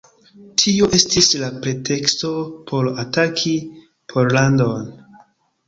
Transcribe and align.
Tio 0.61 0.87
estis 0.97 1.29
la 1.41 1.49
preteksto 1.65 2.33
por 2.73 2.91
ataki 3.05 3.55
Pollandon. 4.17 4.93